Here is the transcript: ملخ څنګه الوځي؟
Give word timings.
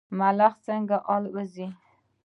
ملخ 0.17 0.53
څنګه 0.65 0.97
الوځي؟ 1.13 1.67